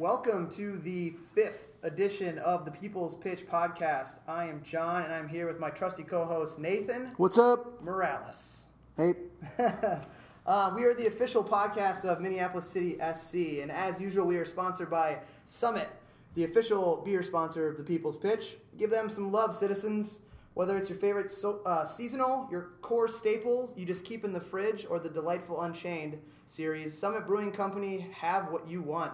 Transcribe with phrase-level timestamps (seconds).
[0.00, 4.14] Welcome to the fifth edition of the People's Pitch podcast.
[4.26, 7.82] I am Jon, and I'm here with my trusty co-host Nathan What's up?
[7.82, 8.64] Morales.
[8.96, 9.12] Hey,
[10.46, 14.46] Uh, we are the official podcast of Minneapolis City SC, and as usual, we are
[14.46, 15.88] sponsored by Summit,
[16.34, 18.56] the official beer sponsor of the People's Pitch.
[18.78, 20.22] Give them some love, citizens.
[20.54, 24.40] Whether it's your favorite so, uh, seasonal, your core staples you just keep in the
[24.40, 29.12] fridge, or the delightful Unchained series, Summit Brewing Company have what you want.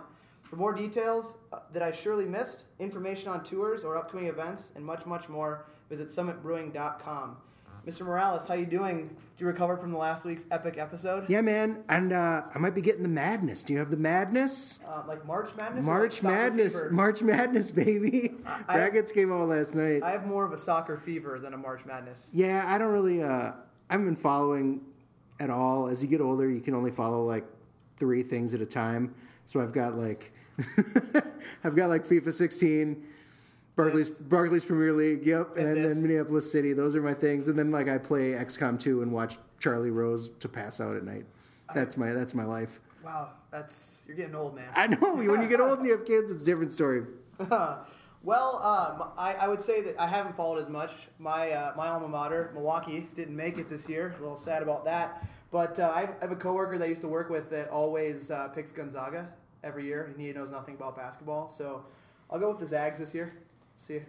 [0.49, 4.85] For more details uh, that I surely missed, information on tours or upcoming events, and
[4.85, 7.37] much, much more, visit summitbrewing.com.
[7.87, 8.05] Mr.
[8.05, 9.07] Morales, how you doing?
[9.07, 11.25] Did you recover from the last week's epic episode?
[11.29, 13.63] yeah, man, and uh, I might be getting the madness.
[13.63, 14.81] Do you have the madness?
[14.89, 15.87] Uh, like March Madness?
[15.87, 16.91] March like Madness, fever?
[16.91, 18.35] March Madness, baby.
[18.47, 20.03] I- Brackets came out last night.
[20.03, 22.29] I have more of a soccer fever than a March Madness.
[22.33, 23.23] yeah, I don't really.
[23.23, 23.53] Uh,
[23.89, 24.81] I haven't been following
[25.39, 25.87] at all.
[25.87, 27.45] As you get older, you can only follow like
[27.99, 29.15] three things at a time.
[29.45, 30.33] So I've got like,
[31.65, 33.07] I've got like FIFA 16.
[33.77, 34.19] Barclays.
[34.19, 36.73] Barclays Premier League, yep, And and, then Minneapolis City.
[36.73, 40.29] Those are my things, and then like I play XCOM 2 and watch Charlie Rose
[40.29, 41.27] to pass out at night.
[41.75, 42.81] That's my that's my life.
[43.05, 44.69] Wow, that's you're getting old, man.
[44.75, 45.15] I know.
[45.17, 47.03] When you get old and you have kids, it's a different story.
[47.39, 50.93] well, um, I, I would say that I haven't followed as much.
[51.19, 54.15] My uh, my alma mater, Milwaukee, didn't make it this year.
[54.19, 55.27] A little sad about that.
[55.51, 57.69] But uh, I have- I have a coworker that I used to work with that
[57.69, 59.29] always uh, picks Gonzaga
[59.67, 61.49] every year, and he knows nothing about basketball.
[61.49, 61.85] So
[62.31, 63.33] I'll go with the Zags this year.
[63.77, 64.01] See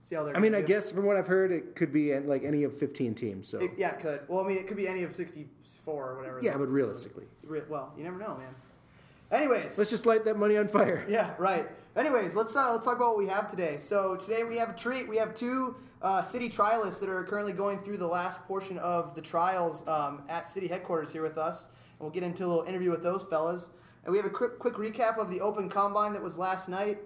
[0.00, 0.36] see how they're.
[0.36, 0.66] I mean, I do.
[0.68, 3.48] guess from what I've heard, it could be like any of 15 teams.
[3.48, 4.20] So It, yeah, it could.
[4.28, 6.38] Well, I mean, it could be any of 64 or whatever.
[6.42, 8.54] yeah, but realistically, Re- Well, you never know, man.
[9.30, 11.04] Anyways, let's just light that money on fire.
[11.08, 11.68] yeah, right.
[11.96, 13.76] Anyways, let's uh, let's talk about what we have today.
[13.80, 15.08] So today we have a treat.
[15.08, 19.14] We have two uh, city trialists that are currently going through the last portion of
[19.16, 22.62] the trials um, at city headquarters here with us, and we'll get into a little
[22.64, 23.70] interview with those fellas.
[24.08, 26.96] And we have a quick quick recap of the open combine that was last night,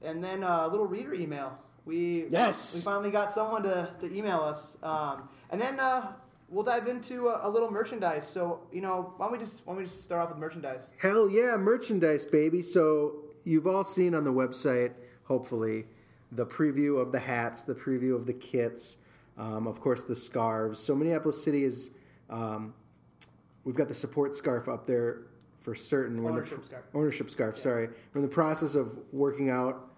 [0.00, 1.58] and then uh, a little reader email.
[1.84, 2.76] We Yes.
[2.76, 6.12] we finally got someone to, to email us, um, and then uh,
[6.48, 8.24] we'll dive into a, a little merchandise.
[8.28, 10.94] So you know, why don't we just why don't we just start off with merchandise?
[10.98, 12.62] Hell yeah, merchandise, baby.
[12.62, 14.92] So you've all seen on the website,
[15.24, 15.86] hopefully,
[16.30, 18.98] the preview of the hats, the preview of the kits,
[19.36, 20.78] um, of course, the scarves.
[20.78, 21.90] So Minneapolis City is,
[22.30, 22.72] um,
[23.64, 25.22] we've got the support scarf up there
[25.62, 26.22] for certain.
[26.22, 26.84] We're in the- Ownership scarf.
[26.94, 27.88] Ownership scarf, sorry.
[28.12, 29.88] We're in the process of working out.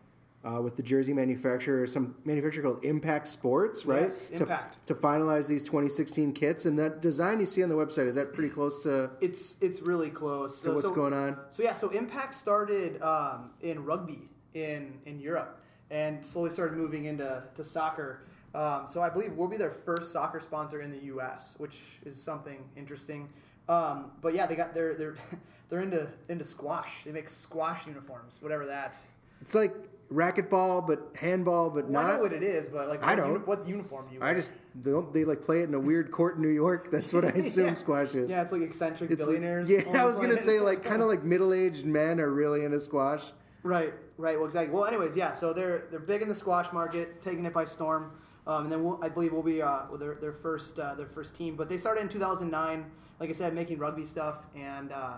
[0.47, 4.03] Uh, with the jersey manufacturer, some manufacturer called Impact Sports, right?
[4.03, 4.87] Yes, To- Impact.
[4.89, 8.35] To, finalize these 2016 kits, and that design you see on the website is that
[8.35, 10.61] pretty close to, It's it's really close.
[10.61, 11.39] to what's going on?
[11.49, 17.07] So yeah, so Impact started um, in rugby in in Europe and slowly started moving
[17.07, 18.25] into to soccer.
[18.54, 22.20] Um, so I believe we'll be their first soccer sponsor in the U.S., which is
[22.20, 23.28] something interesting.
[23.69, 25.16] Um, but yeah, they got they're they're
[25.69, 27.03] they're into into squash.
[27.04, 28.97] They make squash uniforms, whatever that.
[29.41, 29.75] It's like
[30.12, 32.20] racquetball, but handball, but Well, I know not.
[32.20, 33.32] what it is, but like I what, don't.
[33.32, 34.19] uni- what uniform you?
[34.22, 35.12] I just don't.
[35.12, 36.91] They like play it in a weird court in New York.
[36.92, 37.75] That's what I assume Yeah.
[37.75, 38.31] squash is.
[38.31, 39.69] yeah, it's like eccentric It's like- billionaires.
[39.69, 43.32] yeah, I was gonna say like kind of like middle-aged men are really into squash.
[43.65, 44.36] Right, right.
[44.36, 44.72] Well, exactly.
[44.75, 45.32] Well, anyways, yeah.
[45.32, 48.12] So they're they're big in the squash market, taking it by storm.
[48.47, 51.06] Um, and then we'll, I believe we'll be uh, well, their their first uh, their
[51.06, 51.56] first team.
[51.56, 52.84] But they started in 2009,
[53.21, 55.15] like I said, making rugby stuff, and uh,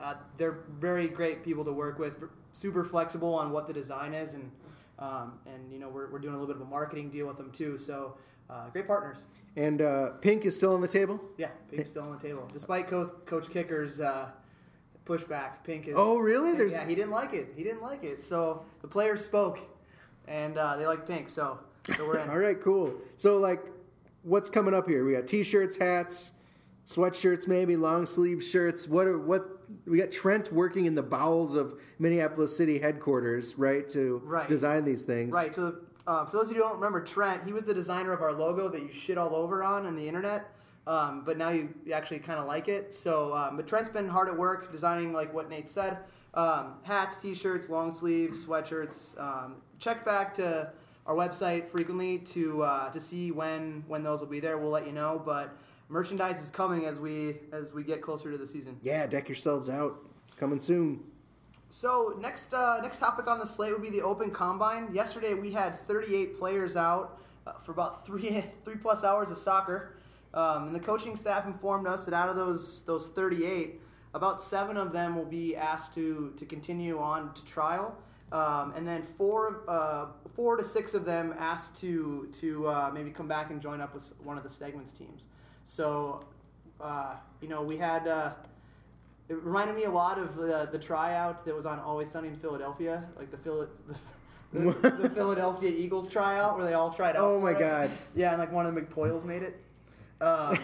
[0.00, 2.14] uh, they're very great people to work with.
[2.52, 4.50] Super flexible on what the design is, and
[4.98, 7.36] um, and you know we're, we're doing a little bit of a marketing deal with
[7.36, 7.76] them too.
[7.78, 8.16] So
[8.48, 9.24] uh, great partners.
[9.56, 11.20] And uh, pink is still on the table.
[11.36, 14.28] Yeah, Pink's still on the table, despite Coach, Coach Kicker's uh,
[15.04, 15.62] pushback.
[15.64, 15.94] Pink is.
[15.96, 16.54] Oh, really?
[16.54, 17.52] There's- yeah, he didn't like it.
[17.56, 18.22] He didn't like it.
[18.22, 19.58] So the players spoke,
[20.28, 21.28] and uh, they like Pink.
[21.28, 21.58] So,
[21.96, 22.30] so we're in.
[22.30, 22.94] All right, cool.
[23.16, 23.64] So like,
[24.22, 25.04] what's coming up here?
[25.04, 26.32] We got t-shirts, hats,
[26.86, 28.88] sweatshirts, maybe long sleeve shirts.
[28.88, 29.48] What are what?
[29.86, 34.48] We got Trent working in the bowels of Minneapolis City headquarters, right, to Right.
[34.48, 35.34] design these things.
[35.34, 35.54] Right.
[35.54, 35.76] So
[36.06, 38.32] uh, for those of you who don't remember Trent, he was the designer of our
[38.32, 40.50] logo that you shit all over on on the internet.
[40.86, 42.92] Um, but now you you actually kind of like it.
[42.94, 45.98] So, um, but Trent's been hard at work designing, like what Nate said,
[46.34, 49.18] um, hats, t-shirts, long sleeves, sweatshirts.
[49.20, 50.72] Um, check back to
[51.06, 54.58] our website frequently to uh, to see when when those will be there.
[54.58, 55.20] We'll let you know.
[55.24, 55.56] But
[55.88, 58.78] merchandise is coming as we as we get closer to the season.
[58.82, 59.98] Yeah, deck yourselves out.
[60.26, 61.00] It's coming soon.
[61.70, 64.94] So next uh, next topic on the slate would be the Open Combine.
[64.94, 69.94] Yesterday we had 38 players out uh, for about three three plus hours of soccer,
[70.34, 73.80] um, and the coaching staff informed us that out of those those 38,
[74.14, 77.96] about seven of them will be asked to to continue on to trial,
[78.32, 83.10] um, and then four uh, four to six of them asked to to uh, maybe
[83.10, 85.26] come back and join up with one of the Stegman's teams.
[85.64, 86.24] So,
[86.80, 88.08] uh, you know, we had.
[88.08, 88.32] Uh,
[89.28, 92.36] it reminded me a lot of the the tryout that was on Always Sunny in
[92.36, 93.68] Philadelphia, like the Phil.
[94.54, 97.24] The, the, the Philadelphia Eagles tryout where they all tried out.
[97.24, 97.60] Oh my for it.
[97.66, 97.90] God.
[98.14, 99.58] Yeah, and like one of the McPoyles made it.
[100.20, 100.58] Um,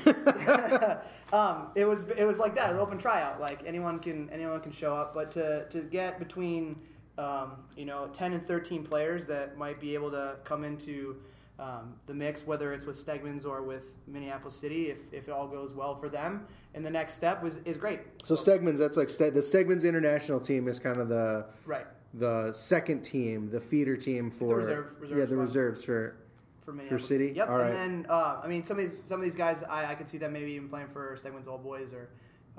[1.33, 3.41] um, it was it was like that, an open tryout.
[3.41, 6.79] Like anyone can anyone can show up, but to to get between
[7.19, 11.17] um, you know ten and thirteen players that might be able to come into
[11.59, 15.49] um, the mix, whether it's with Stegman's or with Minneapolis City, if, if it all
[15.49, 18.01] goes well for them, and the next step was is great.
[18.25, 22.53] So Stegman's, that's like Ste- the Stegman's international team is kind of the Right the
[22.53, 26.17] second team, the feeder team for reserve- yeah the reserves for
[26.63, 27.07] for Minneapolis.
[27.07, 27.33] City?
[27.35, 27.49] Yep.
[27.49, 27.71] All right.
[27.75, 30.09] And then uh, I mean some of these some of these guys I, I could
[30.09, 32.09] see them maybe even playing for Stegman's Old Boys or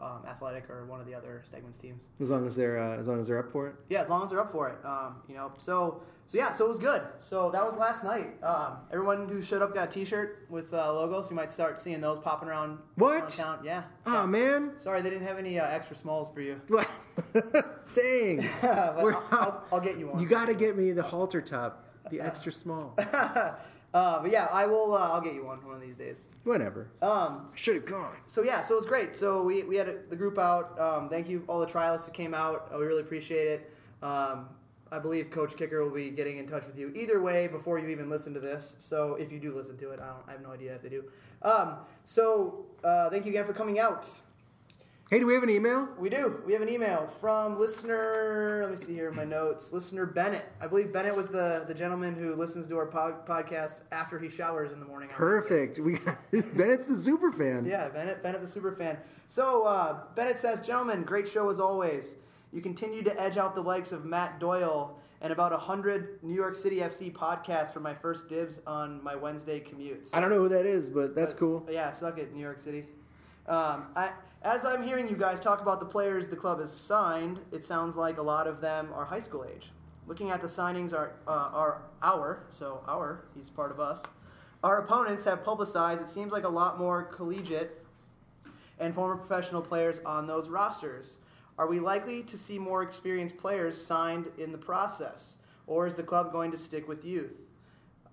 [0.01, 2.10] um, Athletic or one of the other Stegman's teams.
[2.19, 3.75] as long as they're uh, as long as they're up for it.
[3.90, 4.84] Yeah, as long as they're up for it.
[4.86, 7.01] Um, you know, so so yeah, so it was good.
[7.19, 8.42] So that was last night.
[8.44, 11.30] Um, everyone who showed up got a T-shirt with uh, logos.
[11.30, 12.78] You might start seeing those popping around.
[12.96, 13.40] What?
[13.40, 13.66] around.
[13.66, 13.84] Yeah.
[14.06, 16.62] Oh man, Sorry, they didn't have any uh, extra smalls for you.
[17.94, 18.48] dang!
[18.63, 20.22] I'll, I'll, I'll get you one.
[20.22, 22.95] You got to get me the halter top, the extra small.
[23.94, 24.94] uh, but yeah, I will.
[24.94, 26.30] Uh, I'll get you one one of these days.
[26.44, 26.92] Whatever.
[27.02, 28.16] Um, Should have gone.
[28.28, 29.16] so yeah, so it was great.
[29.16, 30.80] So we, we had a, the group out.
[30.80, 32.70] Um, thank you all the trialists who came out.
[32.74, 33.74] Uh, we really appreciate it.
[34.04, 34.50] Um,
[34.92, 37.88] I believe Coach Kicker will be getting in touch with you either way before you
[37.90, 38.76] even listen to this.
[38.80, 40.90] So if you do listen to it, I, don't, I have no idea if they
[40.90, 41.04] do.
[41.44, 44.10] Um, so uh, thank you again for coming out.
[45.10, 45.90] Hey, do we have an email?
[45.98, 46.40] We do.
[46.46, 48.60] We have an email from listener.
[48.62, 49.74] Let me see here in my notes.
[49.74, 50.46] Listener Bennett.
[50.62, 54.30] I believe Bennett was the, the gentleman who listens to our pod, podcast after he
[54.30, 55.10] showers in the morning.
[55.12, 55.80] Perfect.
[55.80, 57.66] We got Bennett's the super fan.
[57.66, 59.00] Yeah, Bennett, Bennett the super fan.
[59.26, 62.18] So uh, Bennett says, "Gentlemen, great show as always.
[62.54, 66.56] You continue to edge out the likes of Matt Doyle and about hundred New York
[66.56, 70.50] City FC podcasts for my first dibs on my Wednesday commutes." I don't know who
[70.50, 71.68] that is, but that's But- cool.
[71.68, 72.86] yeah, suck it, New York City.
[73.48, 77.40] Um, I, as I'm hearing you guys talk about the players the club has signed,
[77.52, 79.72] it sounds like a lot of them are high school age.
[80.08, 84.06] Looking at the signings are uh, are our so our he's part of us.
[84.64, 86.02] Our opponents have publicized.
[86.02, 87.86] It seems like a lot more collegiate
[88.80, 91.18] and former professional players on those rosters.
[91.58, 95.38] Are we likely to see more experienced players signed in the process,
[95.68, 97.42] or is the club going to stick with youth?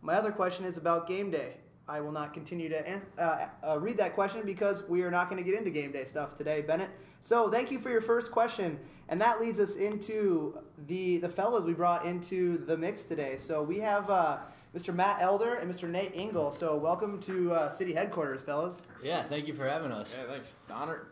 [0.03, 1.55] My other question is about game day.
[1.89, 5.31] I will not continue to an- uh, uh, read that question because we are not
[5.31, 6.91] going to get into game day stuff today, Bennett.
[7.21, 8.79] So thank you for your first question,
[9.09, 13.37] and that leads us into the the fellows we brought into the mix today.
[13.37, 14.39] So we have uh,
[14.75, 14.93] Mr.
[14.93, 15.89] Matt Elder and Mr.
[15.89, 16.51] Nate Engel.
[16.51, 18.83] So welcome to uh, city headquarters, fellas.
[19.03, 20.17] Yeah, thank you for having us.
[20.19, 20.55] Yeah, thanks.
[20.61, 21.07] It's an honor.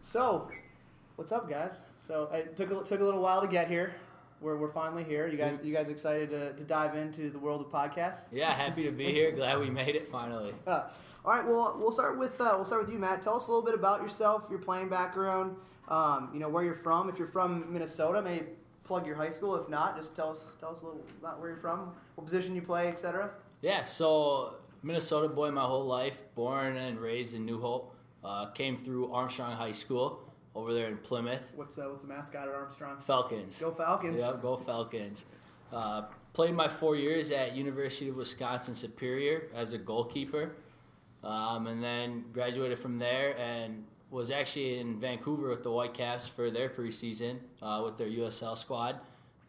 [0.00, 0.48] So,
[1.16, 1.80] what's up, guys?
[1.98, 3.94] So it took a, took a little while to get here.
[4.42, 5.28] We're, we're finally here.
[5.28, 8.22] You guys you guys excited to, to dive into the world of podcasts?
[8.32, 9.30] Yeah, happy to be here.
[9.36, 10.52] Glad we made it finally.
[10.66, 10.88] Uh,
[11.24, 11.46] all right.
[11.46, 13.22] Well, we'll start with uh, we'll start with you, Matt.
[13.22, 15.56] Tell us a little bit about yourself, your playing background.
[15.88, 17.08] Um, you know where you're from.
[17.08, 18.46] If you're from Minnesota, maybe
[18.82, 19.54] plug your high school.
[19.54, 22.56] If not, just tell us tell us a little about where you're from, what position
[22.56, 23.30] you play, etc.
[23.60, 27.94] Yeah, so Minnesota boy my whole life, born and raised in New Hope.
[28.24, 31.52] Uh, came through Armstrong High School over there in Plymouth.
[31.54, 32.98] What's uh, what's the mascot at Armstrong?
[33.00, 33.60] Falcons.
[33.60, 34.20] Go Falcons.
[34.20, 35.24] Yep, go Falcons.
[35.72, 40.56] Uh, played my four years at University of Wisconsin Superior as a goalkeeper,
[41.24, 46.50] um, and then graduated from there and was actually in Vancouver with the Whitecaps for
[46.50, 49.00] their preseason uh, with their USL squad,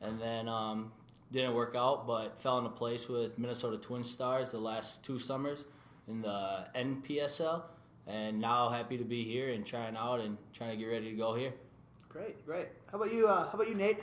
[0.01, 0.93] and then um,
[1.33, 5.65] didn't work out, but fell into place with Minnesota Twin Stars the last two summers
[6.07, 7.63] in the NPSL,
[8.07, 11.17] and now happy to be here and trying out and trying to get ready to
[11.17, 11.53] go here.
[12.10, 12.67] Great, great.
[12.91, 13.27] How about you?
[13.27, 14.00] Uh, how about you, Nate?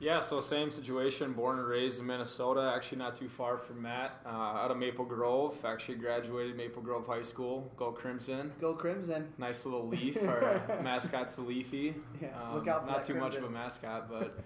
[0.00, 1.34] Yeah, so same situation.
[1.34, 4.18] Born and raised in Minnesota, actually not too far from Matt.
[4.24, 7.70] Uh, out of Maple Grove, actually graduated Maple Grove High School.
[7.76, 8.50] Go Crimson.
[8.62, 9.28] Go Crimson.
[9.36, 10.16] Nice little leaf.
[10.26, 11.94] Our mascot's the Leafy.
[12.20, 14.38] Yeah, look out for Not that too much of a mascot, but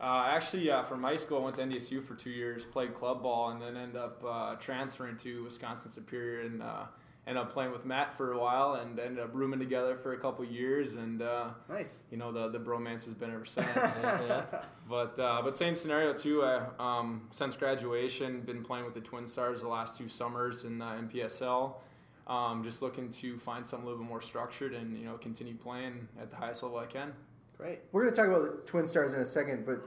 [0.00, 3.20] uh, actually, uh, from high school, I went to NDSU for two years, played club
[3.24, 6.84] ball, and then ended up uh, transferring to Wisconsin Superior and uh,
[7.26, 10.18] ended up playing with Matt for a while and ended up rooming together for a
[10.18, 10.94] couple years.
[10.94, 12.02] And uh, Nice.
[12.10, 13.68] you know the the bromance has been ever since.
[13.76, 14.44] Yeah, yeah.
[14.88, 16.42] But uh, but same scenario too.
[16.44, 20.80] I, um, since graduation, been playing with the Twin Stars the last two summers in
[20.80, 21.74] uh, NPSL.
[22.26, 25.54] Um, just looking to find something a little bit more structured and you know continue
[25.56, 27.12] playing at the highest level I can.
[27.58, 27.80] Great.
[27.92, 29.82] We're going to talk about the Twin Stars in a second, but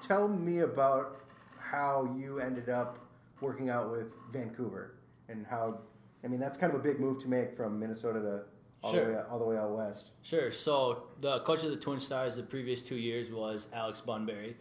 [0.00, 1.20] tell me about
[1.58, 2.98] how you ended up
[3.42, 4.94] working out with Vancouver
[5.28, 5.80] and how.
[6.24, 8.40] I mean, that's kind of a big move to make from Minnesota to
[8.82, 9.12] all, the, Sure.
[9.14, 10.12] way, all the way out west.
[10.22, 10.50] Sure.
[10.50, 14.56] So the coach of the Twin Stars the previous two years was Alex Bunbury,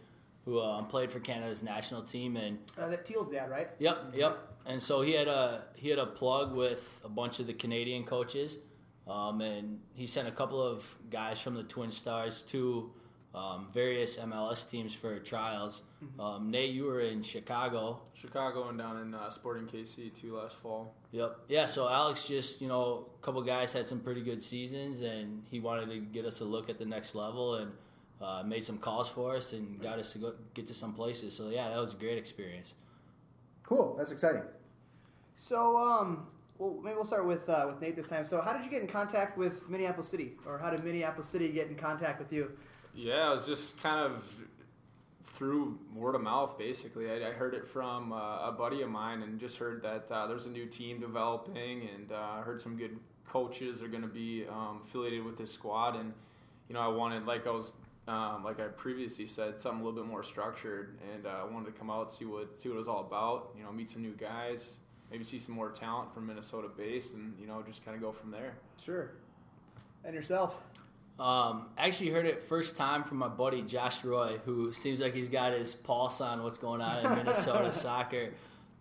[0.45, 3.69] who um, played for Canada's national team, and Uh, that Teal's dad, right?
[3.79, 4.37] yep, yep.
[4.65, 8.03] And so he had a he had a plug with a bunch of the Canadian
[8.03, 8.57] coaches,
[9.07, 12.91] Um, and he sent a couple of guys from the Twin Stars to
[13.33, 15.81] um, various MLS teams for trials.
[16.19, 18.01] Um, Nate, you were in Chicago.
[18.13, 20.93] Chicago and down in uh, Sporting KC too last fall.
[21.11, 21.37] Yep.
[21.47, 21.65] Yeah.
[21.65, 25.59] So Alex just, you know, a couple guys had some pretty good seasons, and he
[25.59, 27.71] wanted to get us a look at the next level, and
[28.21, 31.35] uh, made some calls for us, and got us to go get to some places.
[31.35, 32.73] So yeah, that was a great experience.
[33.63, 33.95] Cool.
[33.97, 34.43] That's exciting.
[35.35, 38.25] So, um, well, maybe we'll start with uh, with Nate this time.
[38.25, 41.49] So, how did you get in contact with Minneapolis City, or how did Minneapolis City
[41.49, 42.51] get in contact with you?
[42.97, 44.23] Yeah, it was just kind of
[45.23, 47.11] through word of mouth, basically.
[47.11, 50.25] I, I heard it from uh, a buddy of mine and just heard that uh,
[50.25, 52.97] there's a new team developing and uh, heard some good
[53.29, 55.95] coaches are going to be um, affiliated with this squad.
[55.95, 56.11] And,
[56.69, 57.75] you know, I wanted, like I was,
[58.07, 60.97] um, like I previously said, something a little bit more structured.
[61.13, 63.51] And uh, I wanted to come out, see what, see what it was all about,
[63.55, 64.77] you know, meet some new guys,
[65.11, 68.11] maybe see some more talent from Minnesota base and, you know, just kind of go
[68.11, 68.55] from there.
[68.81, 69.11] Sure.
[70.03, 70.63] And yourself?
[71.19, 75.29] Um, actually heard it first time from my buddy Josh Roy, who seems like he's
[75.29, 78.33] got his pulse on what's going on in Minnesota soccer.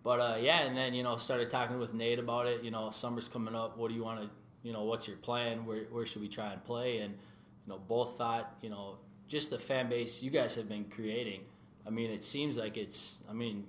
[0.02, 2.62] But uh, yeah, and then you know started talking with Nate about it.
[2.62, 3.78] You know, summer's coming up.
[3.78, 4.30] What do you want to?
[4.62, 5.64] You know, what's your plan?
[5.64, 6.98] Where where should we try and play?
[6.98, 10.84] And you know, both thought you know just the fan base you guys have been
[10.84, 11.40] creating.
[11.86, 13.22] I mean, it seems like it's.
[13.30, 13.66] I mean,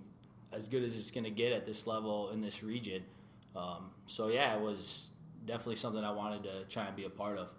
[0.51, 3.03] as good as it's going to get at this level in this region.
[3.55, 5.12] Um, so yeah, it was
[5.45, 7.50] definitely something I wanted to try and be a part of.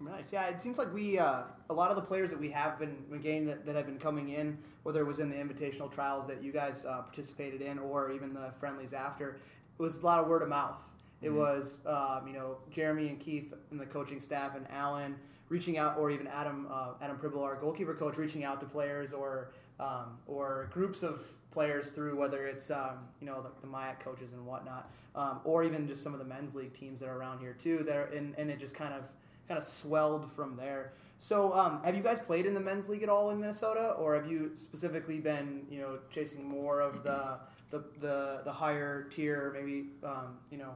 [0.00, 0.32] Nice.
[0.32, 2.96] Yeah, it seems like we uh, a lot of the players that we have been,
[3.10, 6.26] been getting that, that have been coming in, whether it was in the invitational trials
[6.26, 9.32] that you guys uh, participated in, or even the friendlies after,
[9.78, 10.76] it was a lot of word of mouth.
[11.20, 11.34] It Mhm.
[11.34, 15.16] was um, you know Jeremy and Keith and the coaching staff and Alan
[15.50, 19.12] reaching out, or even Adam uh, Adam Pribble, our goalkeeper coach, reaching out to players
[19.12, 24.00] or um, or groups of players through whether it's um, you know the, the Mayak
[24.00, 27.18] coaches and whatnot, um, or even just some of the men's league teams that are
[27.18, 27.82] around here too.
[27.82, 29.02] That are, and, and it just kind of
[29.50, 30.92] kind of swelled from there.
[31.18, 34.14] So, um, have you guys played in the men's league at all in Minnesota, or
[34.14, 37.36] have you specifically been, you know, chasing more of the
[37.70, 40.72] the the, the higher tier, maybe, um, you know,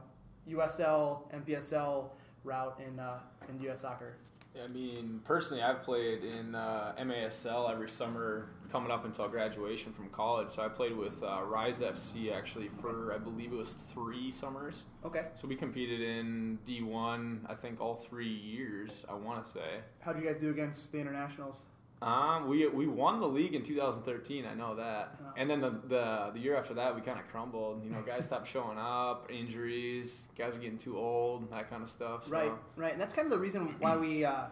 [0.49, 2.09] USL, NPSL
[2.43, 3.79] route in uh, in U.S.
[3.79, 4.17] soccer?
[4.63, 10.09] I mean, personally, I've played in uh, MASL every summer coming up until graduation from
[10.09, 10.49] college.
[10.49, 14.83] So I played with uh, Rise FC actually for, I believe it was three summers.
[15.03, 15.25] Okay.
[15.33, 19.79] So we competed in D1, I think, all three years, I want to say.
[19.99, 21.63] How do you guys do against the internationals?
[22.01, 25.15] Um, we, we won the league in 2013, I know that.
[25.37, 27.83] And then the, the, the year after that, we kind of crumbled.
[27.83, 31.89] You know, guys stopped showing up, injuries, guys are getting too old, that kind of
[31.89, 32.25] stuff.
[32.25, 32.31] So.
[32.31, 34.45] Right, right, and that's kind of the reason why we, uh,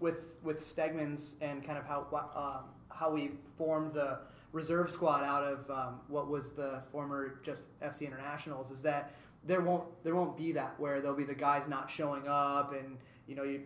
[0.00, 4.18] with with Stegman's and kind of how um, how we formed the
[4.52, 9.60] reserve squad out of um, what was the former just FC Internationals is that there
[9.60, 13.34] won't there won't be that where there'll be the guys not showing up and you
[13.34, 13.62] know you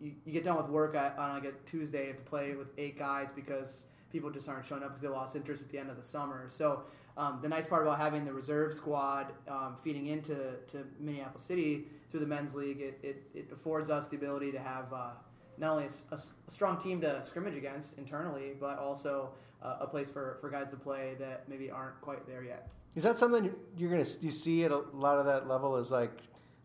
[0.00, 2.68] you, you get done with work on like a Tuesday and have to play with
[2.78, 5.90] eight guys because people just aren't showing up because they lost interest at the end
[5.90, 6.44] of the summer.
[6.48, 6.82] So
[7.16, 10.34] um, the nice part about having the reserve squad um, feeding into
[10.68, 14.58] to Minneapolis City through the men's league, it, it, it affords us the ability to
[14.58, 15.10] have uh,
[15.58, 19.30] not only a, a, a strong team to scrimmage against internally, but also
[19.62, 22.68] uh, a place for, for guys to play that maybe aren't quite there yet.
[22.96, 25.76] Is that something you're gonna you see at a lot of that level?
[25.76, 26.10] Is like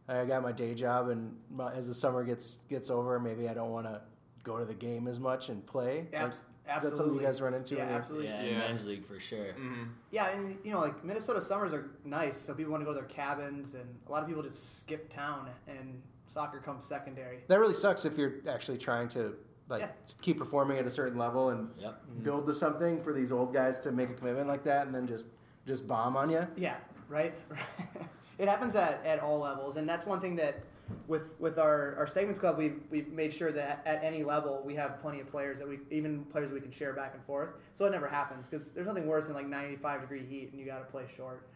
[0.07, 3.53] I got my day job, and my, as the summer gets gets over, maybe I
[3.53, 4.01] don't want to
[4.43, 6.07] go to the game as much and play.
[6.13, 7.75] Like, Abs- Is that something you guys run into?
[7.75, 8.27] Yeah, absolutely.
[8.27, 8.59] Yeah, in Yeah.
[8.59, 9.53] men's league for sure.
[9.53, 9.87] Mhm.
[10.11, 12.99] Yeah, and you know, like Minnesota summers are nice, so people want to go to
[12.99, 17.43] their cabins, and a lot of people just skip town, and soccer comes secondary.
[17.47, 19.35] That really sucks if you're actually trying to
[19.67, 19.89] like Yeah.
[20.21, 22.01] keep performing at a certain level and Yep.
[22.21, 25.07] build to something for these old guys to make a commitment like that, and then
[25.07, 25.25] just
[25.65, 26.45] just bomb on you.
[26.55, 26.77] Yeah,
[27.09, 27.33] right.
[28.37, 30.59] it happens at, at all levels, and that's one thing that
[31.07, 34.75] with with our, our Stegman's club we've we've made sure that at any level we
[34.75, 37.49] have plenty of players that we even players we can share back and forth.
[37.73, 40.65] So it never happens because there's nothing worse than like 95 degree heat and you
[40.65, 41.47] got to play short.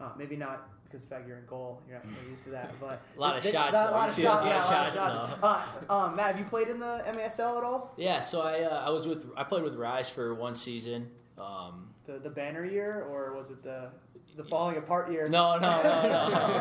[0.00, 2.72] Uh, maybe not because in fact you're in goal, you're not really used to that,
[2.80, 3.90] but A lot of They- shots, a though.
[3.90, 5.84] lot of see shot- a lot yeah, a lot of shots, shots.
[5.88, 7.92] Uh, um, Matt, have you played in the MASL at all?
[7.96, 11.10] Yeah, so I uh, I was with I played with Rise for one season.
[11.38, 13.88] Um, The the banner year or was it the
[14.36, 15.28] the falling apart year?
[15.28, 16.08] no, no, no,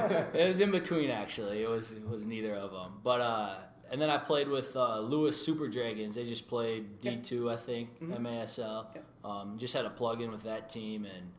[0.08, 0.28] no.
[0.40, 1.62] it was in between actually.
[1.64, 2.94] It was it was neither of them.
[3.04, 3.56] But uh,
[3.92, 6.16] and then I played with uh, Lewis Super Dragons.
[6.16, 8.18] They just played D two, I think, Mhm.
[8.20, 8.88] MASL.
[8.96, 9.02] Yeah.
[9.24, 11.32] Um, just had a plug in with that team and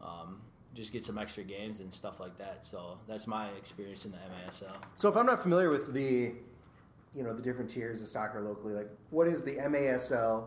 [0.00, 0.40] um,
[0.74, 2.64] just get some extra games and stuff like that.
[2.66, 4.76] So that's my experience in the MASL.
[4.94, 6.32] So if I'm not familiar with the,
[7.14, 10.46] you know, the different tiers of soccer locally, like what is the MASL,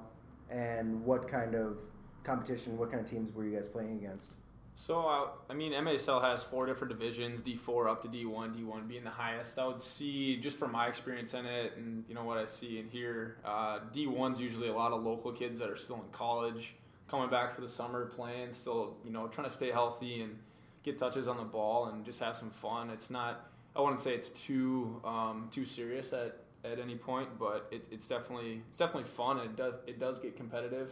[0.49, 1.77] and what kind of
[2.23, 4.37] competition, what kind of teams were you guys playing against?
[4.79, 9.03] So, uh, I mean, MASL has four different divisions: D4 up to D1, D1 being
[9.03, 9.59] the highest.
[9.59, 12.79] I would see, just from my experience in it, and you know what I see
[12.79, 16.77] and hear, uh, D1's usually a lot of local kids that are still in college,
[17.09, 20.37] coming back for the summer, playing, still you know trying to stay healthy and
[20.83, 22.89] get touches on the ball and just have some fun.
[22.89, 27.67] It's not, I wouldn't say it's too um, too serious at, at any point, but
[27.69, 30.89] it, it's definitely it's definitely fun and it does it does get competitive,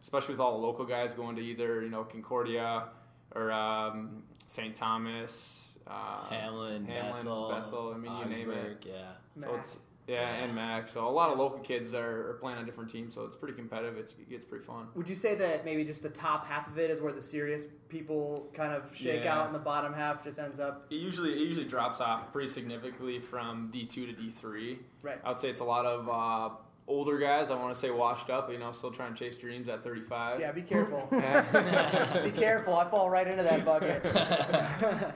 [0.00, 2.88] especially with all the local guys going to either you know Concordia
[3.34, 4.74] or um, St.
[4.74, 8.54] Thomas, uh, Hamline, Hamline, Bethel, Bethel, I mean, you name it.
[8.58, 9.12] Augsburg, Yeah.
[9.40, 9.60] So Mac.
[9.60, 10.44] it's yeah, Yeah.
[10.44, 10.88] and Mac.
[10.88, 13.54] So a lot of local kids are, are playing on different teams, so it's pretty
[13.54, 13.96] competitive.
[13.96, 14.88] It's, it gets pretty fun.
[14.94, 17.66] Would you say that maybe just the top half of it is where the serious
[17.88, 19.38] people kind of shake Yeah.
[19.40, 22.48] out, and the bottom half just ends up It usually it usually drops off pretty
[22.48, 24.80] significantly from D two to D three.
[25.02, 25.20] right?
[25.24, 26.54] I would say it's a lot of uh,
[26.92, 27.50] older guys.
[27.50, 30.02] I want to say washed up, you know, still trying to chase dreams at thirty
[30.02, 30.40] five.
[30.40, 31.08] Yeah, be careful.
[31.10, 32.76] Be careful.
[32.76, 34.02] I fall right into that bucket.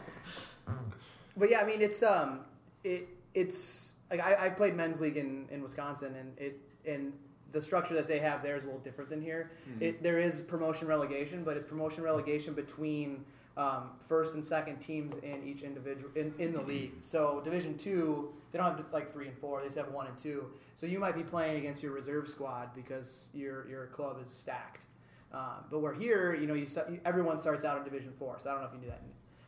[1.36, 2.40] but yeah, I mean, it's um,
[2.82, 7.12] it it's like I, I played men's league in, in Wisconsin, and it and
[7.52, 9.50] the structure that they have there is a little different than here.
[9.80, 13.24] It there is promotion relegation, but it's promotion relegation between
[13.56, 16.92] um, first and second teams in each individual in, in the league.
[17.00, 20.18] So Division Two, they don't have like three and four; they just have one and
[20.18, 20.46] two.
[20.74, 24.84] So you might be playing against your reserve squad because your your club is stacked.
[25.32, 28.36] Um, but we're here, you know, you, sta- everyone starts out in Division Four.
[28.38, 29.02] So I don't know if you knew that.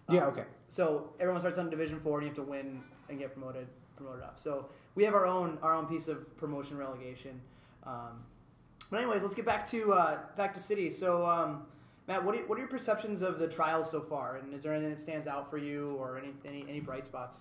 [0.09, 0.45] Um, Yeah, okay.
[0.69, 3.69] So everyone starts out in Division Four, and you have to win and get promoted
[3.97, 4.38] promoted up.
[4.38, 7.41] So we have our own our own piece of promotion relegation.
[7.85, 8.25] Um,
[8.91, 10.91] but anyways, let's get back to uh, back to City.
[10.91, 11.67] So um,
[12.09, 14.37] Matt, what are, what are your perceptions of the trials so far?
[14.37, 17.37] And is there anything that stands out for you, or any any, any bright spots?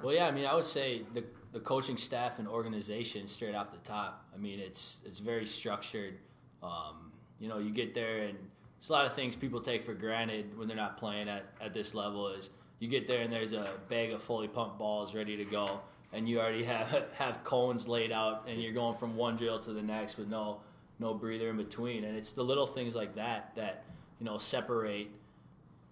[0.00, 3.72] Well, yeah, I mean, I would say the the coaching staff and organization straight off
[3.72, 4.24] the top.
[4.32, 6.18] I mean, it's it's very structured.
[6.62, 8.38] Um, you know, you get there and
[8.78, 11.74] it's a lot of things people take for granted when they're not playing at, at
[11.74, 12.28] this level.
[12.28, 15.80] Is you get there and there's a bag of fully pumped balls ready to go,
[16.12, 19.72] and you already have have cones laid out, and you're going from one drill to
[19.72, 20.60] the next with no
[20.98, 22.04] no breather in between.
[22.04, 23.85] And it's the little things like that that
[24.18, 25.08] you know separate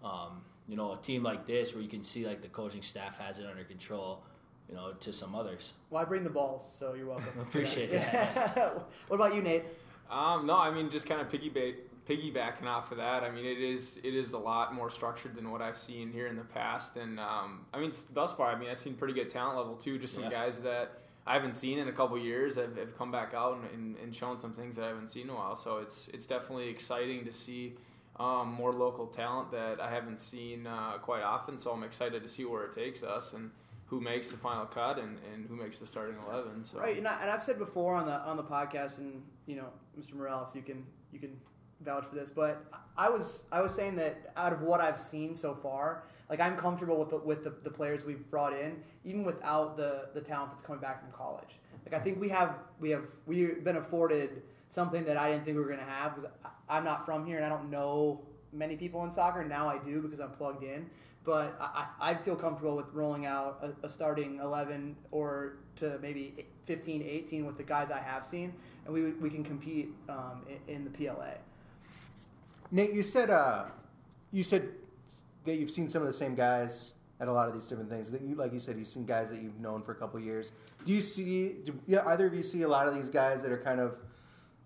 [0.02, 3.18] um, you know, a team like this where you can see like the coaching staff
[3.18, 4.22] has it under control,
[4.68, 5.72] you know, to some others.
[5.90, 7.28] Well, I bring the balls, so you're welcome.
[7.40, 8.02] Appreciate it.
[9.08, 9.64] what about you, Nate?
[10.10, 11.76] Um, no, I mean just kind of piggyback
[12.08, 13.22] piggybacking off of that.
[13.24, 16.26] I mean it is it is a lot more structured than what I've seen here
[16.26, 19.30] in the past, and um, I mean thus far, I mean I've seen pretty good
[19.30, 19.98] talent level too.
[19.98, 20.30] Just some Yeah.
[20.30, 23.64] guys that I haven't seen in a couple years have, have come back out and,
[23.72, 25.56] and, and shown some things that I haven't seen in a while.
[25.56, 27.74] So it's it's definitely exciting to see
[28.16, 31.58] um, more local talent that I haven't seen uh, quite often.
[31.58, 33.50] So I'm excited to see where it takes us and
[33.86, 36.64] who makes the final cut and, and who makes the starting eleven.
[36.64, 39.66] So Right, and, I, I've said before on the on the podcast, and you know,
[39.98, 40.14] Mr.
[40.14, 41.36] Morales, you can you can
[41.80, 42.64] vouch for this, but
[42.96, 46.56] I was I was saying that out of what I've seen so far, like I'm
[46.56, 50.52] comfortable with the, with the, the players we've brought in, even without the the talent
[50.52, 51.60] that's coming back from college.
[51.84, 55.56] Like I think we have we have we've been afforded something that I didn't think
[55.56, 56.30] we were going to have because
[56.68, 58.20] I'm not from here and I don't know
[58.52, 59.44] many people in soccer.
[59.44, 60.88] Now I do because I'm plugged in.
[61.24, 66.46] But I, I- feel comfortable with rolling out a, a starting 11 or to maybe
[66.66, 68.52] 15, 18 with the guys I have seen,
[68.84, 71.32] and we, we can compete um, in, in the PLA.
[72.70, 73.64] Nate, you said uh,
[74.32, 74.68] you said
[75.44, 78.10] that you've seen some of the same guys at a lot of these different things.
[78.10, 80.52] That you, like you said, you've seen guys that you've known for a couple years.
[80.84, 81.54] Do you see?
[81.64, 83.96] Do, yeah, either of you see a lot of these guys that are kind of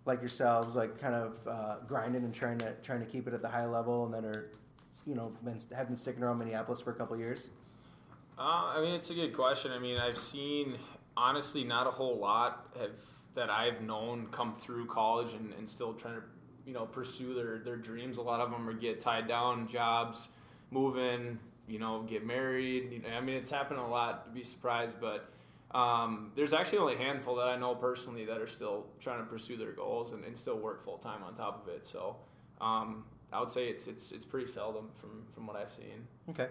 [0.09, 3.43] like yourselves, like kind of uh, grinding and trying to trying to keep it at
[3.43, 4.51] the high level, and then are
[5.07, 7.51] you know been, have been sticking around Minneapolis for a couple years?
[8.37, 9.71] Uh, I mean, it's a good question.
[9.71, 10.77] I mean, I've seen
[11.17, 12.91] honestly not a whole lot have
[13.35, 16.23] that I've known come through college and, and still trying to
[16.67, 18.17] you know pursue their their dreams.
[18.17, 20.29] A lot of them are get tied down, jobs,
[20.71, 22.91] moving, you know, get married.
[22.93, 24.27] You know, I mean, it's happened a lot.
[24.27, 25.31] To be surprised, but.
[25.73, 29.27] Um, there's actually only a handful that I know personally that are still trying to
[29.27, 31.85] pursue their goals and, and still work full time on top of it.
[31.85, 32.17] So
[32.61, 36.07] um, I would say it's it's it's pretty seldom from from what I've seen.
[36.31, 36.49] Okay.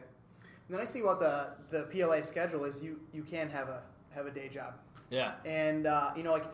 [0.70, 3.82] The nice thing about the, the PLA schedule is you, you can have a
[4.14, 4.74] have a day job.
[5.10, 5.34] Yeah.
[5.46, 6.46] And uh, you know, like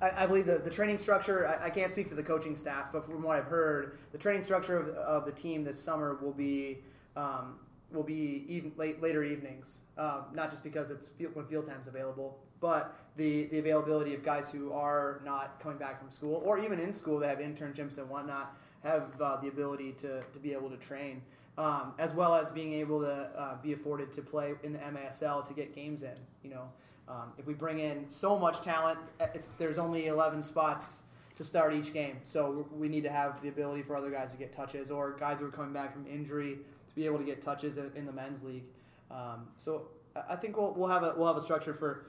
[0.00, 1.48] I, I believe the, the training structure.
[1.48, 4.42] I, I can't speak for the coaching staff, but from what I've heard, the training
[4.42, 6.78] structure of, of the team this summer will be
[7.16, 7.58] um,
[7.92, 9.80] will be even late, later evenings.
[9.96, 14.24] Um, not just because it's field, when field time's available, but the the availability of
[14.24, 17.98] guys who are not coming back from school or even in school that have internships
[17.98, 21.22] and whatnot have uh, the ability to, to be able to train.
[21.58, 25.46] Um, as well as being able to uh, be afforded to play in the MASL
[25.48, 26.16] to get games in.
[26.42, 26.68] You know,
[27.08, 28.98] um, if we bring in so much talent,
[29.34, 31.02] it's, there's only 11 spots
[31.36, 32.18] to start each game.
[32.24, 35.38] So we need to have the ability for other guys to get touches or guys
[35.38, 36.58] who are coming back from injury
[36.96, 38.64] be able to get touches in in the men's league.
[39.12, 42.06] Um, so I- think we'll, we'll have a we'll have a structure for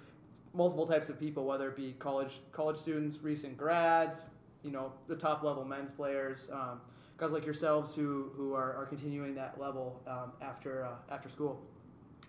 [0.53, 4.25] multiple types of people, whether it be college college students, recent grads,
[4.63, 6.81] you know, the top level men's players, um,
[7.17, 11.61] guys like yourselves who who are, are continuing that level um, after uh, after school.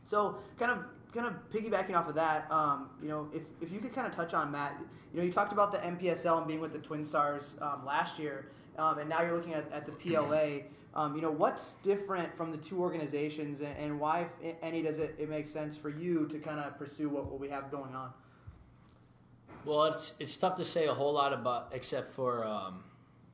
[0.04, 3.78] So kind of kind of piggybacking off of that, um, you know, if, if you
[3.78, 4.76] could kind of touch on Matt,
[5.12, 8.18] you know, you talked about the NPSL and being with the Twin Stars um, last
[8.18, 10.64] year, um, and now you're looking at, at the PLA.
[10.98, 14.98] Um, you know, what's different from the two organizations, and, and why, if any, does
[14.98, 17.94] it, it make sense for you to kind of pursue what, what we have going
[17.94, 18.10] on?
[19.64, 22.82] Well, it's it's tough to say a whole lot about except for um,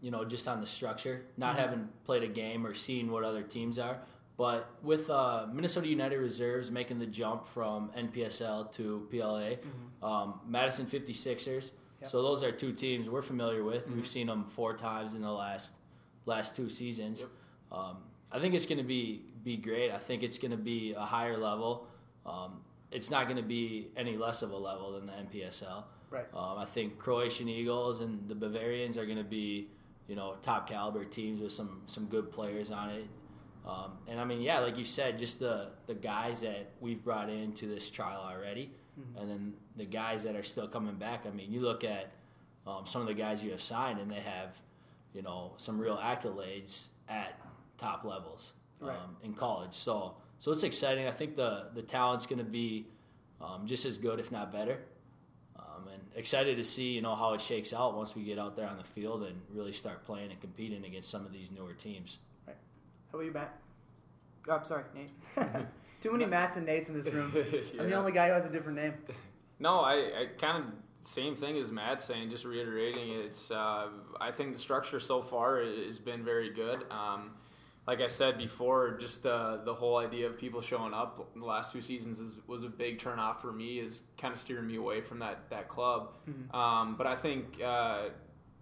[0.03, 3.43] you know just on the structure, not having played a game or seen what other
[3.43, 3.99] teams are.
[4.37, 9.53] But with uh, Minnesota United Reserves making the jump from NPSL to PLA,
[10.07, 11.71] um, Madison 56ers.
[12.03, 12.11] Yep.
[12.11, 13.89] So those are two teams we're familiar with.
[13.89, 15.77] We've seen them four times in the last
[16.27, 17.21] last two seasons.
[17.21, 17.31] Yep.
[17.75, 17.97] Um,
[18.31, 19.91] I think it's going to be be great.
[19.91, 21.87] I think it's going to be a higher level.
[22.25, 25.85] Um, it's not going to be any less of a level than the NPSL.
[26.11, 26.27] Right.
[26.33, 29.69] Um, I think Croatian Eagles and the Bavarians are going to be,
[30.07, 33.07] you know, top caliber teams with some some good players on it.
[33.67, 37.31] Um, and I mean, yeah, like you said, just the the guys that we've brought
[37.31, 38.71] into this trial already,
[39.21, 41.25] and then the guys that are still coming back.
[41.27, 42.13] I mean, you look at
[42.67, 44.61] um, some of the guys you have signed, and they have,
[45.13, 47.39] you know, some real accolades at
[47.79, 48.99] top levels um, Right.
[49.23, 49.73] in college.
[49.75, 51.07] So so it's exciting.
[51.07, 52.87] I think the the talent's going to be
[53.41, 54.79] um, just as good, if not better.
[55.59, 58.57] Um, and excited to see you know how it shakes out once we get out
[58.57, 61.73] there on the field and really start playing and competing against some of these newer
[61.73, 62.19] teams.
[62.47, 62.57] Right.
[63.11, 63.59] How about you, Matt?
[64.49, 65.11] Oh, I'm sorry, Nate.
[66.03, 67.33] Too many Matts and Nates in this room.
[67.81, 68.93] I'm the only guy who has a different name.
[69.59, 72.29] No, I, I kind of same thing as Matt saying.
[72.29, 73.89] Just reiterating, it's uh,
[74.21, 76.85] I think the structure so far has been very good.
[76.91, 77.31] Um,
[77.87, 81.47] like I said before, just uh, the whole idea of people showing up in the
[81.47, 83.79] last two seasons is, was a big turnoff for me.
[83.79, 86.15] Is kind of steering me away from that that club.
[86.55, 88.09] Um, but I think uh,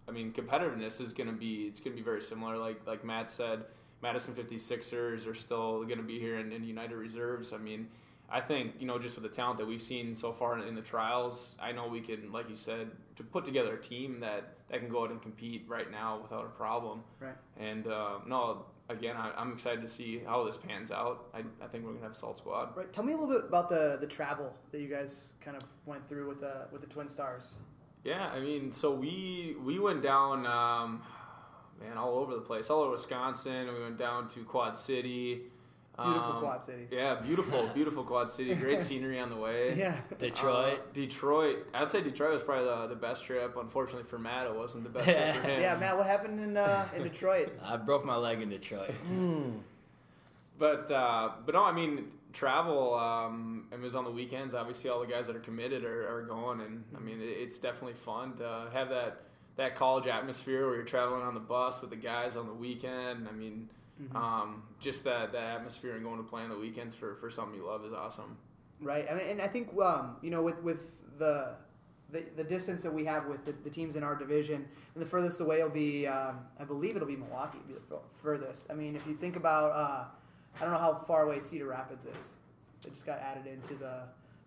[0.08, 2.58] I mean competitiveness is going to be it's going to be very similar.
[2.58, 3.64] Like like Matt said,
[4.02, 7.52] Madison 56ers are still going to be here in, in United Reserves.
[7.52, 7.88] I mean.
[8.34, 10.74] I think you know just with the talent that we've seen so far in, in
[10.74, 14.54] the trials, I know we can, like you said, to put together a team that,
[14.70, 17.02] that can go out and compete right now without a problem.
[17.20, 17.34] Right.
[17.58, 21.26] And uh, no, again, I, I'm excited to see how this pans out.
[21.34, 22.76] I, I think we're gonna have a solid squad.
[22.76, 22.92] Right.
[22.92, 26.06] Tell me a little bit about the the travel that you guys kind of went
[26.08, 27.58] through with the with the Twin Stars.
[28.04, 31.02] Yeah, I mean, so we we went down, um,
[31.80, 33.72] man, all over the place, all over Wisconsin.
[33.72, 35.42] We went down to Quad City.
[35.96, 36.88] Beautiful Um, Quad Cities.
[36.90, 38.54] Yeah, beautiful, beautiful Quad City.
[38.54, 39.74] Great scenery on the way.
[39.78, 39.96] Yeah.
[40.18, 40.78] Detroit.
[40.78, 41.66] Uh, Detroit.
[41.74, 43.56] I'd say Detroit was probably the, the best trip.
[43.58, 45.60] Unfortunately for Matt, it wasn't the best trip for him.
[45.60, 45.98] Yeah, Matt.
[45.98, 47.52] What happened in uh, in Detroit?
[47.62, 48.90] I broke my leg in Detroit.
[50.58, 52.94] But uh, but no, I mean travel.
[52.94, 54.54] Um, it was on the weekends.
[54.54, 57.58] Obviously, all the guys that are committed are, are going, and I mean it, it's
[57.58, 59.22] definitely fun to have that
[59.56, 63.28] that college atmosphere where you're traveling on the bus with the guys on the weekend.
[63.28, 63.68] I mean,
[64.14, 67.58] um, just that that atmosphere and going to play on the weekends for for something
[67.58, 68.36] you love is awesome.
[68.80, 69.06] Right.
[69.10, 71.54] I mean, and I think um, you know with with the
[72.10, 75.06] the, the distance that we have with the, the teams in our division, and the
[75.06, 78.66] furthest away will be, um, I believe it'll be Milwaukee, be the fur- furthest.
[78.70, 80.04] I mean, if you think about, uh,
[80.56, 82.34] I don't know how far away Cedar Rapids is.
[82.84, 84.02] It just got added into the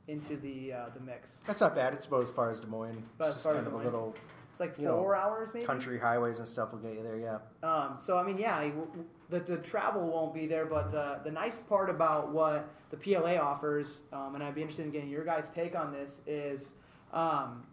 [0.07, 1.37] into the uh, the mix.
[1.47, 1.93] That's not bad.
[1.93, 3.01] It's about as far as Des Moines.
[3.15, 4.15] About It's as far kind as of Des a little
[4.51, 5.65] It's like You know, four hours, maybe.
[5.65, 7.17] country highways and stuff will get you there.
[7.17, 7.39] Yeah.
[7.67, 10.91] Um, so I mean, yeah, I- w- w- the, the travel won't be there, but
[10.91, 14.91] the the nice part about what the PLA offers, um, and I'd be interested in
[14.91, 16.73] getting your guys' take on this, is.
[17.13, 17.63] Um,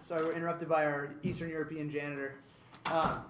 [0.00, 2.34] sorry, we're interrupted by our Eastern European janitor.
[2.90, 3.24] Um,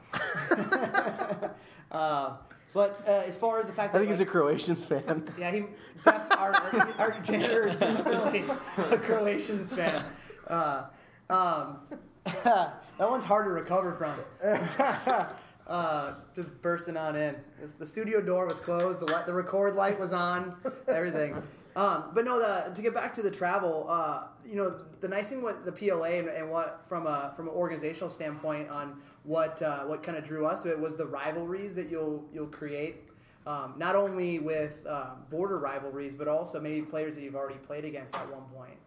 [1.92, 2.36] uh,
[2.72, 5.28] but uh, as far as the fact I that think he's a like, Croatians fan.
[5.38, 5.64] yeah, he
[6.06, 8.42] our, our, our janitor is definitely
[8.90, 10.04] a Croatians fan.
[10.48, 10.84] Uh,
[11.30, 11.78] um,
[12.24, 15.34] that one's hard to recover from.
[15.66, 17.36] Uh, just bursting on in.
[17.78, 19.00] The studio door was closed.
[19.00, 20.56] The light, the record light was on.
[20.88, 21.42] Everything.
[21.76, 25.30] Um, but no, the, to get back to the travel, uh, you know, the nice
[25.30, 29.60] thing with the PLA and, and what from a from an organizational standpoint on what
[29.60, 33.08] uh, what kind of drew us to it was the rivalries that you'll you'll create.
[33.46, 37.84] Um, not only with uh, border rivalries, but also maybe players that you've already played
[37.84, 38.78] against at one point.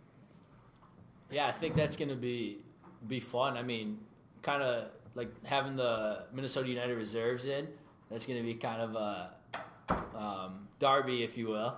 [1.29, 2.59] Yeah, I think that's going to be
[3.07, 3.57] be fun.
[3.57, 3.99] I mean,
[4.41, 7.67] kind of like having the Minnesota United reserves in.
[8.09, 9.33] That's going to be kind of a
[10.15, 11.77] um, derby, if you will.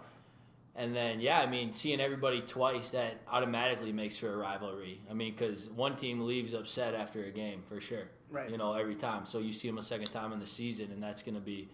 [0.76, 5.02] And then, yeah, I mean, seeing everybody twice, that automatically makes for a rivalry.
[5.10, 8.10] I mean, because one team leaves upset after a game, for sure.
[8.30, 8.50] Right.
[8.50, 9.26] You know, every time.
[9.26, 11.68] So you see them a second time in the season, and that's going to be,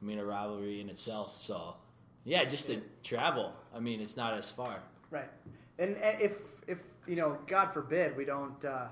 [0.00, 1.36] I mean, a rivalry in itself.
[1.36, 1.76] So,
[2.24, 3.56] yeah, just to travel.
[3.74, 4.80] I mean, it's not as far.
[5.10, 5.30] Right.
[5.78, 6.32] And uh, if
[6.66, 8.88] if you know, God forbid, we don't uh,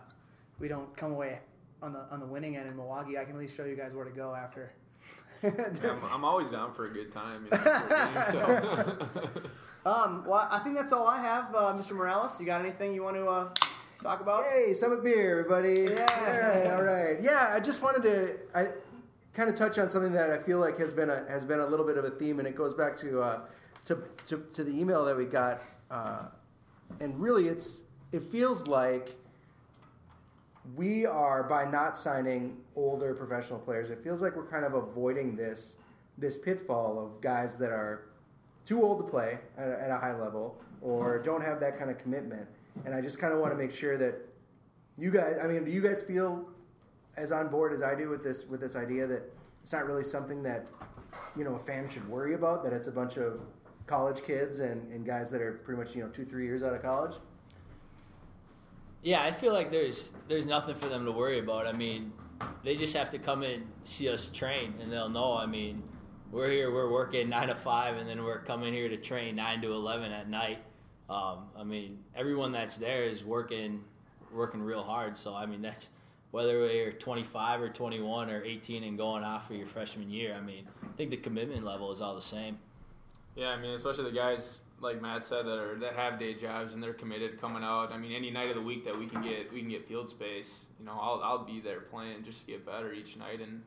[0.59, 1.41] we don't come away
[1.83, 3.95] on the on the winning end in Milwaukee, I can at least show you guys
[3.95, 4.73] where to go after.
[5.43, 7.47] I'm, I'm always down for a good time.
[7.51, 9.41] You know, game, so.
[9.91, 11.93] um, well, I think that's all I have, uh, Mr.
[11.93, 12.39] Morales.
[12.39, 13.55] You got anything you want to uh,
[14.03, 14.45] talk about?
[14.45, 15.93] Hey, Summit Beer, everybody.
[15.95, 16.75] Yeah.
[16.77, 17.17] all right.
[17.23, 18.69] Yeah, I just wanted to I
[19.33, 21.67] kind of touch on something that I feel like has been a has been a
[21.67, 23.41] little bit of a theme, and it goes back to uh,
[23.87, 26.25] to, to to the email that we got, uh,
[27.01, 29.17] and really, it's it feels like
[30.77, 33.91] we are by not signing older professional players.
[33.91, 35.77] It feels like we're kind of avoiding this
[36.19, 38.09] this pitfall of guys that are
[38.65, 41.91] too old to play at a, at a high level or don't have that kind
[41.91, 42.47] of commitment.
[42.85, 44.17] And I just kind of want to make sure that
[44.99, 45.39] you guys.
[45.43, 46.47] I mean, do you guys feel
[47.17, 49.23] as on board as I do with this with this idea that
[49.63, 50.67] it's not really something that
[51.37, 52.63] you know a fan should worry about?
[52.63, 53.41] That it's a bunch of
[53.87, 56.75] college kids and, and guys that are pretty much you know two three years out
[56.75, 57.15] of college.
[59.03, 61.67] Yeah, I feel like there's there's nothing for them to worry about.
[61.67, 62.13] I mean,
[62.63, 65.35] they just have to come in, see us train, and they'll know.
[65.35, 65.83] I mean,
[66.31, 69.63] we're here, we're working nine to five, and then we're coming here to train nine
[69.63, 70.59] to eleven at night.
[71.09, 73.85] Um, I mean, everyone that's there is working
[74.33, 75.17] working real hard.
[75.17, 75.89] So I mean, that's
[76.31, 80.35] whether you're 25 or 21 or 18 and going off for your freshman year.
[80.37, 82.59] I mean, I think the commitment level is all the same.
[83.35, 86.75] Yeah, I mean, especially the guys like Matt said that are that have day jobs
[86.75, 87.93] and they're committed coming out.
[87.93, 90.09] I mean, any night of the week that we can get we can get field
[90.09, 90.69] space.
[90.79, 93.63] You know, I'll I'll be there playing just to get better each night and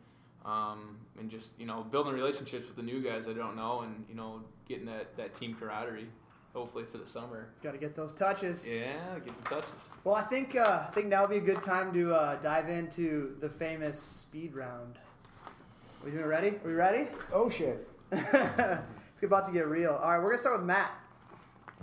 [0.45, 4.05] um, and just you know building relationships with the new guys I don't know and
[4.09, 6.07] you know getting that that team camaraderie.
[6.53, 7.49] Hopefully for the summer.
[7.63, 8.69] Got to get those touches.
[8.69, 8.93] Yeah,
[9.25, 9.71] get the touches.
[10.03, 12.69] Well, I think uh, I think now would be a good time to uh, dive
[12.69, 14.99] into the famous speed round.
[15.47, 16.49] Are we doing ready?
[16.49, 17.07] Are we ready?
[17.31, 17.87] Oh shit!
[18.11, 19.93] it's about to get real.
[19.93, 20.91] All right, we're gonna start with Matt.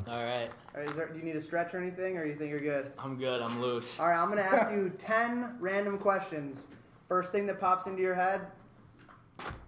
[0.09, 2.31] All right, All right, is there, do you need a stretch or anything, or do
[2.31, 2.93] you think you're good?
[2.99, 3.41] I'm good.
[3.43, 3.99] I'm loose.
[4.01, 6.69] All right, I'm gonna ask you ten random questions.
[7.09, 8.41] First thing that pops into your head,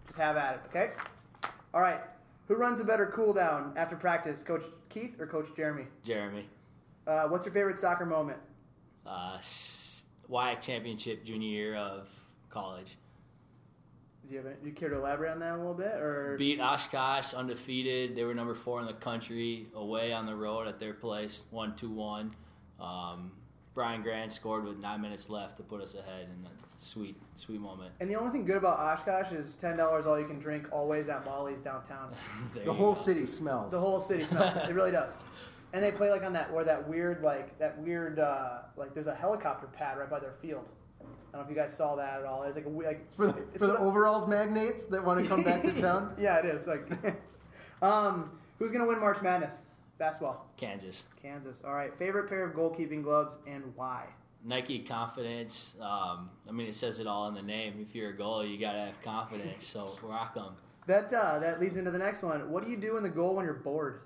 [0.06, 0.60] just have at it.
[0.68, 0.90] Okay.
[1.74, 2.00] All right.
[2.48, 5.84] Who runs a better cool down after practice, Coach Keith or Coach Jeremy?
[6.04, 6.46] Jeremy.
[7.06, 8.38] Uh, what's your favorite soccer moment?
[9.06, 12.08] uh, s- WIAC championship junior year of
[12.50, 12.96] college.
[14.28, 16.36] Do you, have any, do you care to elaborate on that a little bit, or
[16.38, 18.14] Beat Oshkosh undefeated.
[18.14, 21.74] They were number four in the country away on the road at their place, one
[21.74, 22.34] two one.
[22.80, 23.32] Um,
[23.74, 27.60] Brian Grant scored with nine minutes left to put us ahead, and a sweet sweet
[27.60, 27.92] moment.
[28.00, 31.08] And the only thing good about Oshkosh is ten dollars all you can drink always
[31.08, 32.12] at Molly's downtown.
[32.64, 33.00] The whole go.
[33.00, 33.72] city smells.
[33.72, 34.56] The whole city smells.
[34.68, 35.18] it really does.
[35.72, 39.06] And they play like on that or that weird like that weird uh, like there's
[39.06, 40.68] a helicopter pad right by their field.
[41.32, 42.42] I don't know if you guys saw that at all.
[42.44, 45.26] It's like a like for the, it's for the like- overalls magnates that want to
[45.26, 46.14] come back to town.
[46.18, 46.86] yeah, it is like.
[47.82, 49.60] um, who's gonna win March Madness?
[49.98, 50.46] Basketball.
[50.56, 51.04] Kansas.
[51.20, 51.62] Kansas.
[51.64, 51.96] All right.
[51.96, 54.06] Favorite pair of goalkeeping gloves and why?
[54.44, 55.76] Nike confidence.
[55.80, 57.74] Um, I mean, it says it all in the name.
[57.80, 59.64] If you're a goalie, you gotta have confidence.
[59.66, 60.56] So rock them.
[60.88, 62.50] That uh, that leads into the next one.
[62.50, 64.00] What do you do in the goal when you're bored?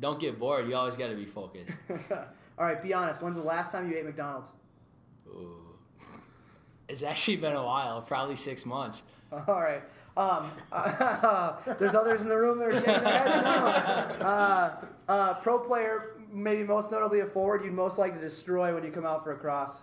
[0.00, 0.68] Don't get bored.
[0.68, 1.78] You always gotta be focused.
[2.10, 2.82] All right.
[2.82, 3.22] Be honest.
[3.22, 4.50] When's the last time you ate McDonald's?
[5.28, 5.54] Ooh.
[6.88, 9.02] It's actually been a while, probably six months.
[9.32, 9.82] All right.
[10.16, 10.50] Um,
[11.78, 14.26] there's others in the room that are shaking their heads no.
[14.26, 18.82] Uh, uh, pro player, maybe most notably a forward, you'd most like to destroy when
[18.82, 19.80] you come out for a cross.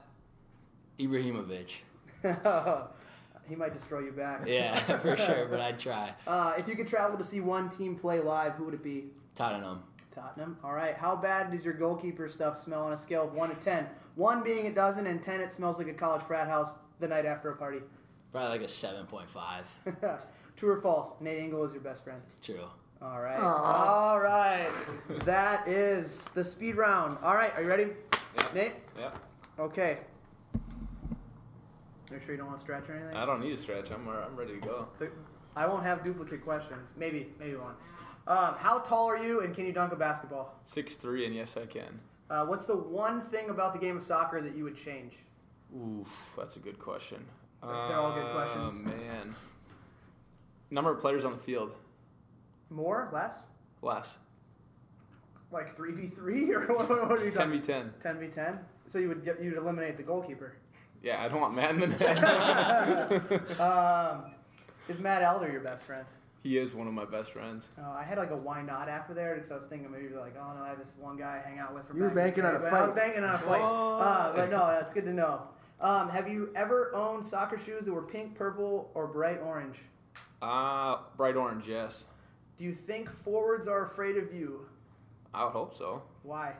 [1.00, 1.82] Ibrahimovic.
[3.48, 4.46] he might destroy you back.
[4.46, 6.14] Yeah, for sure, but I'd try.
[6.28, 9.06] Uh, if you could travel to see one team play live, who would it be?
[9.36, 9.84] Tottenham.
[10.14, 10.58] Tottenham.
[10.64, 10.96] All right.
[10.96, 13.88] How bad does your goalkeeper stuff smell on a scale of 1 to 10?
[14.16, 17.26] 1 being it doesn't, and 10 it smells like a college frat house the night
[17.26, 17.80] after a party.
[18.32, 20.20] Probably like a 7.5.
[20.56, 21.14] True or false?
[21.20, 22.22] Nate Engel is your best friend.
[22.42, 22.66] True.
[23.02, 23.40] All right.
[23.40, 24.10] Aw.
[24.10, 24.70] All right.
[25.26, 27.18] that is the speed round.
[27.22, 27.54] All right.
[27.56, 27.88] Are you ready?
[28.38, 28.54] Yep.
[28.54, 28.74] Nate?
[28.98, 29.18] Yep.
[29.60, 29.98] Okay.
[32.12, 33.16] Make sure you don't want to stretch or anything.
[33.16, 33.92] I don't need a stretch.
[33.92, 34.88] I'm I'm ready to go.
[35.56, 36.94] I won't have duplicate questions.
[36.98, 37.74] Maybe, maybe one.
[38.28, 40.60] Um, how tall are you, and can you dunk a basketball?
[40.66, 42.00] Six three, and yes, I can.
[42.30, 45.18] Uh, what's the one thing about the game of soccer that you would change?
[45.76, 46.08] Oof,
[46.38, 47.24] that's a good question.
[47.62, 48.76] They're all good questions.
[48.80, 49.36] Oh, man.
[50.72, 51.72] Number of players on the field.
[52.70, 53.46] More, less,
[53.82, 54.18] Less.
[55.52, 57.62] like three v three, or what, what are you Ten talking?
[57.62, 57.94] v ten.
[58.02, 58.60] Ten v ten.
[58.88, 60.56] So you would get you'd eliminate the goalkeeper.
[61.04, 63.60] Yeah, I don't want Matt in the net.
[63.60, 64.32] Um,
[64.90, 66.06] is Matt Elder your best friend?
[66.42, 67.68] He is one of my best friends.
[67.80, 70.36] Uh, I had like a why not after there because I was thinking maybe like,
[70.40, 71.88] oh no, I have this one guy I hang out with.
[71.88, 73.38] From You were back in the banking on a but I was banking on a
[73.38, 73.62] fight.
[73.62, 73.98] Oh.
[74.00, 75.42] Uh, but no, that's good to know.
[75.80, 79.78] Um, have you ever owned soccer shoes that were pink, purple, or bright orange?
[80.42, 82.06] Uh, bright orange, yes.
[82.58, 84.66] Do you think forwards are afraid of you?
[85.34, 86.54] I would hope so, Why?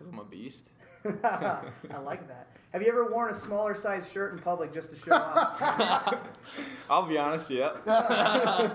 [0.00, 0.70] because I'm a beast.
[1.24, 2.48] I like that.
[2.72, 6.16] Have you ever worn a smaller size shirt in public just to show off?
[6.90, 7.72] I'll be honest, yeah.
[7.86, 8.68] uh,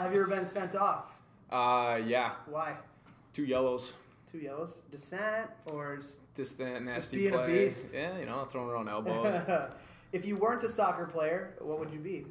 [0.00, 1.16] have you ever been sent off?
[1.50, 2.32] Uh, yeah.
[2.46, 2.76] Why?
[3.32, 3.94] Two yellows.
[4.32, 4.80] Two yellows?
[4.90, 7.64] Descent or just Distant, nasty a play.
[7.66, 7.88] beast.
[7.92, 9.42] Yeah, you know, throwing around elbows.
[10.12, 12.24] if you weren't a soccer player, what would you be?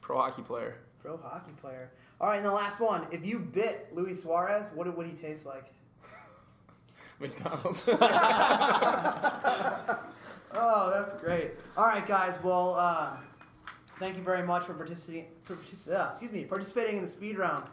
[0.00, 0.78] Pro hockey player.
[1.02, 1.90] Pro hockey player.
[2.18, 3.06] All right, and the last one.
[3.10, 5.66] If you bit Luis Suarez, what would he taste like?
[7.20, 7.84] McDonald's.
[10.56, 11.50] Oh, that's great.
[11.76, 12.38] All right, guys.
[12.40, 13.16] Well, uh,
[13.98, 15.26] thank you very much for participating.
[15.42, 15.58] For,
[15.92, 17.64] uh, excuse me, participating in the speed round.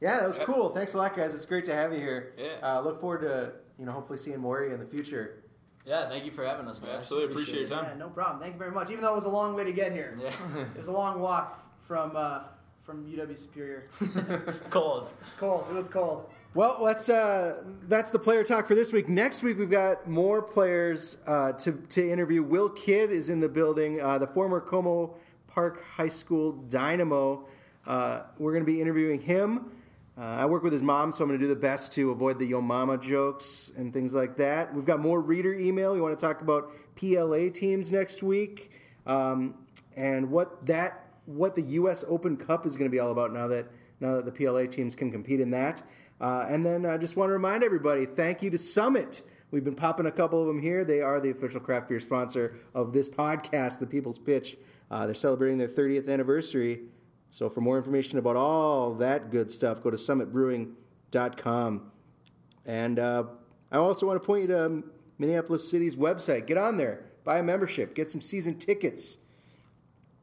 [0.00, 0.46] Yeah, that was Yep.
[0.46, 0.68] cool.
[0.70, 1.34] Thanks a lot, guys.
[1.34, 2.32] It's great to have you here.
[2.36, 2.56] Yeah.
[2.62, 5.36] Uh, look forward to you know hopefully seeing more of you in the future.
[5.86, 6.90] Yeah, thank you for having us, guys.
[6.96, 7.84] Absolutely appreciate your time.
[7.84, 8.40] Yeah, no problem.
[8.40, 8.90] Thank you very much.
[8.90, 10.28] Even though it was a long way to get here, Yeah,
[10.72, 12.40] it was a long walk from uh,
[12.82, 13.86] from UW Superior.
[14.70, 15.10] cold.
[15.38, 15.66] cold.
[15.70, 16.28] It was cold.
[16.54, 17.08] Well, let's.
[17.08, 19.08] Uh, that's the player talk for this week.
[19.08, 22.42] Next week we've got more players uh, to to interview.
[22.42, 24.00] Will Kidd is in the building.
[24.00, 25.14] Uh, the former Como
[25.48, 27.46] Park High School Dynamo.
[27.86, 29.70] Uh, we're going to be interviewing him.
[30.16, 32.38] Uh, I work with his mom, so I'm going to do the best to avoid
[32.38, 34.72] the yo mama jokes and things like that.
[34.72, 35.92] We've got more reader email.
[35.92, 38.70] We want to talk about PLA teams next week
[39.06, 39.54] um,
[39.96, 42.04] and what that what the U.S.
[42.06, 43.66] Open Cup is going to be all about now that
[43.98, 45.82] now that the PLA teams can compete in that.
[46.20, 49.22] Uh, and then I just want to remind everybody, thank you to Summit.
[49.50, 50.84] We've been popping a couple of them here.
[50.84, 54.56] They are the official craft beer sponsor of this podcast, The People's Pitch.
[54.90, 56.82] Uh, they're celebrating their 30th anniversary.
[57.34, 61.90] So for more information about all that good stuff, go to summitbrewing.com.
[62.64, 63.24] And uh,
[63.72, 64.84] I also want to point you to
[65.18, 66.46] Minneapolis City's website.
[66.46, 69.18] Get on there, buy a membership, get some season tickets.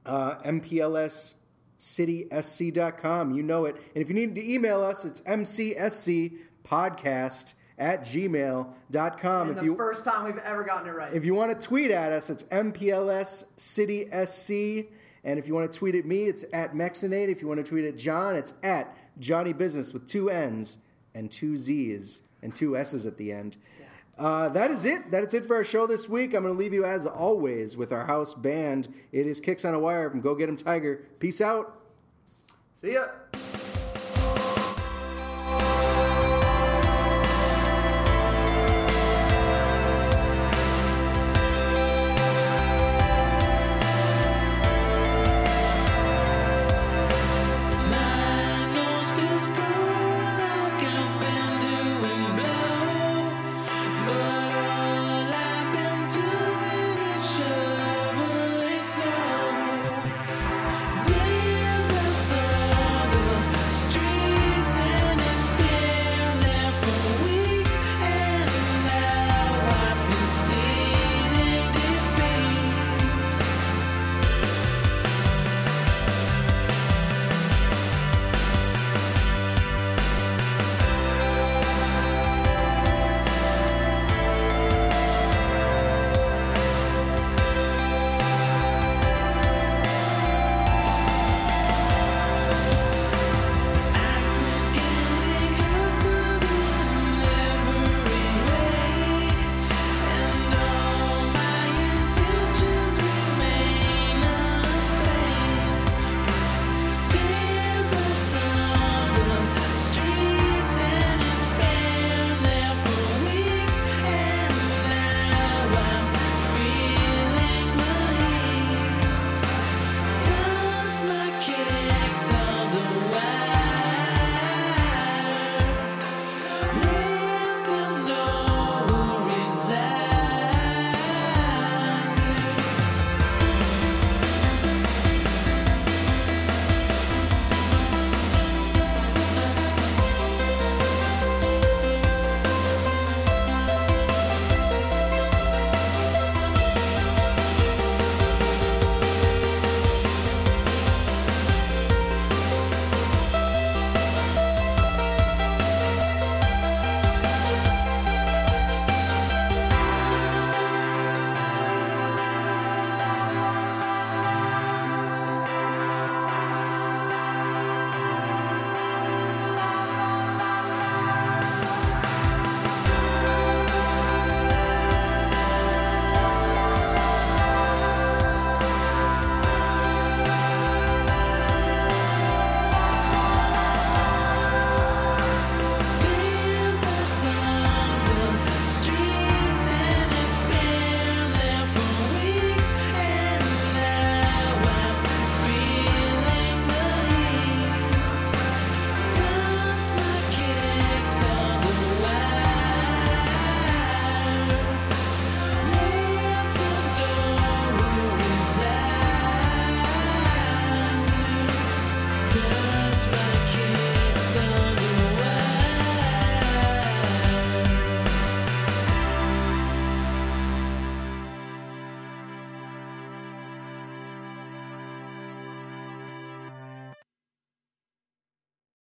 [0.05, 3.35] Uh, MPLSCitySC.com.
[3.35, 3.75] You know it.
[3.93, 9.49] And if you need to email us, it's MCSCpodcast at gmail.com.
[9.49, 11.13] And If the you, first time we've ever gotten it right.
[11.13, 14.87] if you want to tweet at us, it's MPLS City SC.
[15.23, 17.29] And if you want to tweet at me, it's at Mexinate.
[17.29, 20.79] If you want to tweet at Jon, it's at Johnny Business with two N's
[21.13, 23.57] and two Z's and two S's at the end.
[24.17, 25.11] Uh, that is it.
[25.11, 26.33] That is it for our show this week.
[26.33, 28.93] I'm going to leave you as always with our house band.
[29.11, 31.05] It is Kicks on a Wire from Go Get 'em Tiger.
[31.19, 31.79] Peace out.
[32.73, 33.05] See ya.